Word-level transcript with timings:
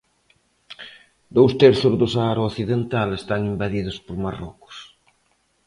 Dous 1.35 1.51
terzos 1.61 1.93
do 1.99 2.07
Sáhara 2.13 2.47
Occidental 2.49 3.09
están 3.19 3.41
invadidos 3.53 3.97
por 4.05 4.15
Marrocos. 4.25 4.77